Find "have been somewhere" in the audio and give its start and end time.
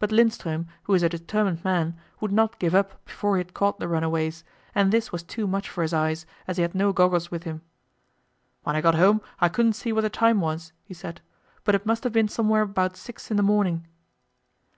12.02-12.62